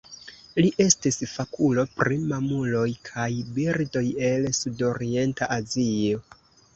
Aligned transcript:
Li 0.63 0.69
estis 0.83 1.17
fakulo 1.31 1.83
pri 1.99 2.15
mamuloj 2.31 2.85
kaj 3.09 3.27
birdoj 3.59 4.03
el 4.31 4.49
Sudorienta 4.61 5.51
Azio. 5.57 6.23